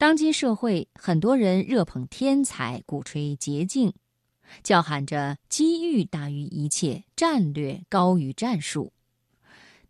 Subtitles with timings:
[0.00, 3.92] 当今社会，很多人热捧天才，鼓吹捷径，
[4.62, 8.94] 叫喊着机遇大于一切，战略高于战术，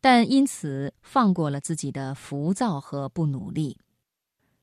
[0.00, 3.78] 但因此放过了自己的浮躁和不努力。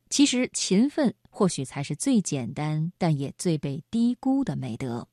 [0.09, 5.07] 其实，勤奋或许才是最简单，但也最被低估的美德。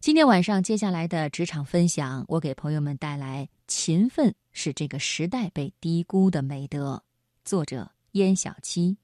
[0.00, 7.02] 今天晚上，接下来的职场分享，我给朋友们带来：勤奋是这个时代被低估的美德。
[7.44, 7.95] 作者。
[8.16, 8.96] 燕小七，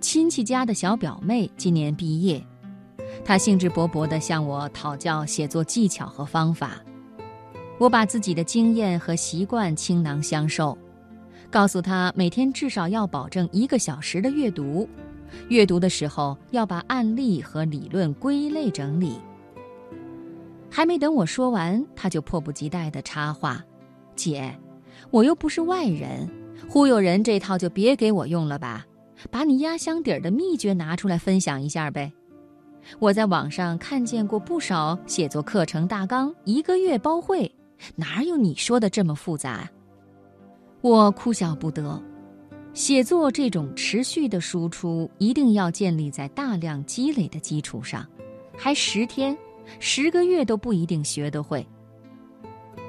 [0.00, 2.51] 亲戚家的小表妹今年毕业。
[3.24, 6.82] 他兴致勃勃地向我讨教写作技巧和方法，
[7.78, 10.76] 我把自己的经验和习惯倾囊相授，
[11.50, 14.88] 告诉他每天至少要保证一个小时的阅读，
[15.48, 19.18] 阅读的时候要把案例和理论归类整理。
[20.68, 23.62] 还没等我说完，他就迫不及待地插话
[24.16, 24.52] ：“姐，
[25.10, 26.28] 我又不是外人，
[26.68, 28.84] 忽悠人这套就别给我用了吧，
[29.30, 32.12] 把你压箱底儿的秘诀拿出来分享一下呗。”
[32.98, 37.50] 我在网上看见过不少写作课程大纲，一个月包会，
[37.96, 39.68] 哪有你说的这么复杂？
[40.80, 42.02] 我哭笑不得。
[42.74, 48.06] 写作这种持续的输出，一定要建立在大量积累的基础上，
[48.56, 49.36] 还十天、
[49.78, 51.66] 十个月都不一定学得会。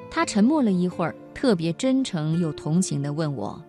[0.10, 3.62] 他沉默了一会儿，特别真诚又同情地问我：“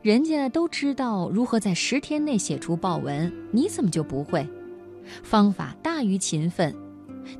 [0.00, 4.48] 人家都知道如何在十天内写出报文，你怎么就不会？”
[5.22, 6.74] 方法大于勤奋，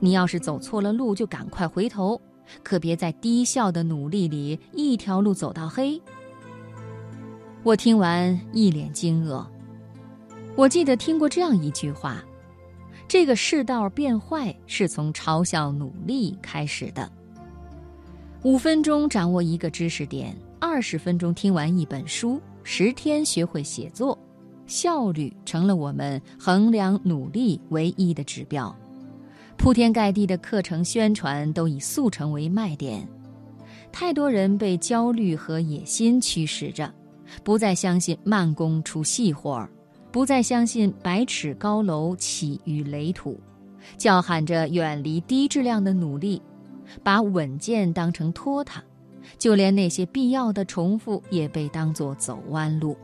[0.01, 2.21] 你要是走错了路，就赶快回头，
[2.63, 6.01] 可别在低效的努力里一条路走到黑。
[7.63, 9.45] 我听完一脸惊愕。
[10.57, 12.23] 我记得听过这样一句话：
[13.09, 17.11] 这个世道变坏是从嘲笑努力开始的。
[18.43, 24.19] 五分钟掌握一个知识点，二十分钟听完一本书，十天学会写作。
[24.67, 28.75] 效率成了我们衡量努力唯一的指标，
[29.57, 33.07] 铺天盖地的课程宣传都以速成为卖点，
[33.93, 36.93] 太多人被焦虑和野心驱使着，
[37.43, 39.71] 不再相信慢工出细活儿，
[40.11, 43.39] 不再相信百尺高楼起于垒土，
[43.99, 46.41] 叫喊着远离低质量的努力，
[47.03, 48.83] 把稳健当成拖沓，
[49.39, 52.97] 就连那些必要的重复也被当作走弯路。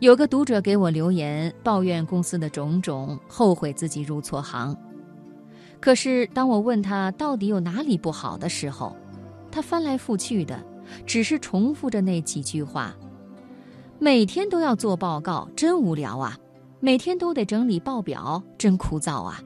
[0.00, 4.76] 有个读者给我留言，抱怨公司的种种，后悔自己入错行。
[5.80, 8.96] 可是当我问他到底有哪里不好的时候，
[9.50, 10.64] 他翻来覆去的，
[11.04, 12.94] 只是重复着那几句话：
[13.98, 16.32] 每天都要做报告，真无聊啊；
[16.78, 19.42] 每天都得整理报表，真枯燥啊。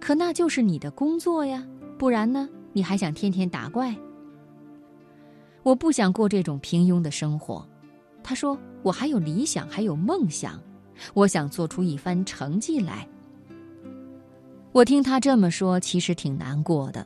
[0.00, 1.66] 可那就是你的工作呀，
[1.98, 2.48] 不然呢？
[2.72, 3.92] 你还想天天打怪？
[5.64, 7.66] 我不想过这种平庸的生活。
[8.26, 8.58] 他说。
[8.82, 10.62] 我还有理想，还有梦想，
[11.12, 13.04] 我想做出一番成绩来。
[14.70, 17.04] 我听他这么说，其实挺难过的。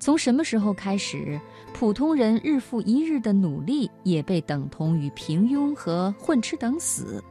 [0.00, 1.40] 从什么时候开始，
[1.72, 7.22] 普通人日复一日的努力也被等同于平庸和混吃等死？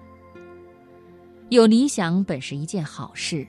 [1.49, 3.45] 有理想本是一件好事，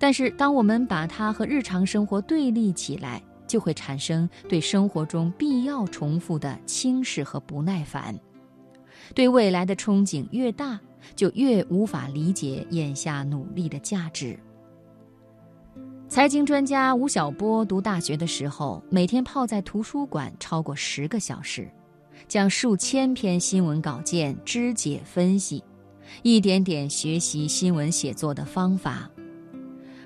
[0.00, 8.18] 但是当我们把它和日常生活对立起来，就会产生对生活中必要重复的轻视和不耐烦。
[9.14, 10.78] 对未来的憧憬越大，
[11.16, 14.38] 就越无法理解眼下努力的价值。
[16.08, 21.70] 财经专家吴晓波读大学的时候，每天泡在图书馆超过十个小时，
[22.26, 25.62] 将数千篇新闻稿件肢解分析，
[26.22, 29.10] 一点点学习新闻写作的方法。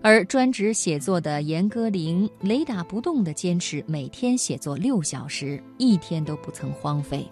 [0.03, 7.25] 而专职写作的严歌苓雷打不动地坚持每天写作六小时，一天都不曾荒废。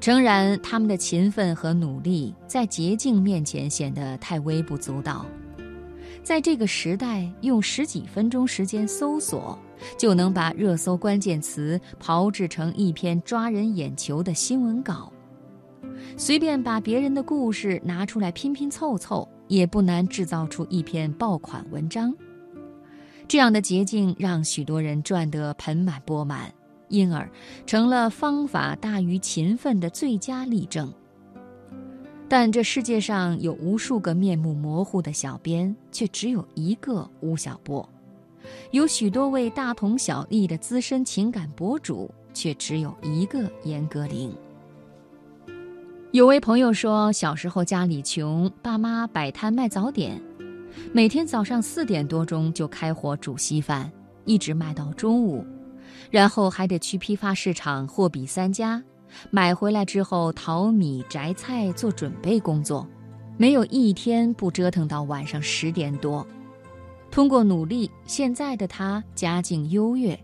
[0.00, 5.26] 诚然，他们的勤奋和努力在捷径面前显得太微不足道。
[6.22, 9.58] 在这个时代，用十几分钟时间搜索，
[9.98, 15.12] 就能把热搜关键词炮制成一篇抓人眼球的新闻稿；
[16.16, 22.14] 随便把别人的故事拿出来拼拼凑凑，也不难制造出一篇爆款文章。
[23.28, 26.52] 这样的捷径让许多人赚得盆满钵满。
[26.88, 27.28] 因而，
[27.66, 30.92] 成了方法大于勤奋的最佳例证。
[32.28, 37.88] 但这世界上有无数个面目模糊的小编，却只有一个吴晓波，
[38.72, 44.30] 有许多位大同小异的资深情感博主，却只有一个严歌苓。
[46.10, 50.20] 有位朋友说，小时候家里穷，爸妈摆摊卖早点，
[50.92, 53.92] 每天早上四点多钟就开火煮稀饭，
[54.24, 55.44] 一直卖到中午，
[56.10, 58.82] 然后还得去批发市场货比三家，
[59.30, 62.86] 买回来之后淘米摘菜做准备工作，
[63.36, 66.26] 没有一天不折腾到晚上十点多。
[67.10, 70.18] 通过努力，现在的他家境优越。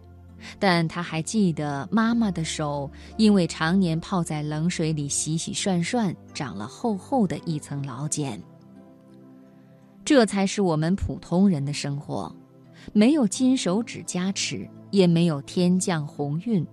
[0.58, 8.42] 但他还记得妈妈的手，因为常年泡在冷水里洗洗涮涮，长了厚厚的一层老茧。
[10.04, 12.34] 这才是我们普通人的生活，
[12.92, 16.64] 没有金手指加持，也没有天降鸿运，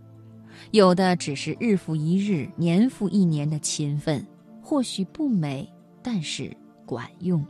[0.69, 4.23] 有的只是日复一日、年复一年的勤奋。
[4.61, 5.67] 或许不美，
[6.03, 6.55] 但是
[6.85, 7.43] 管用。